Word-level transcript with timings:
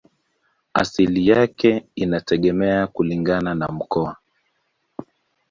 Asili 0.73 1.27
yake 1.27 1.85
inategemea 1.95 2.87
kulingana 2.87 3.55
na 3.55 3.67
mkoa. 3.67 4.17